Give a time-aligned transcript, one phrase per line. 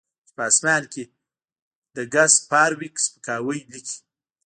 [0.25, 1.03] چې په اسمان کې
[1.95, 3.97] د ګس فارویک سپکاوی لیکي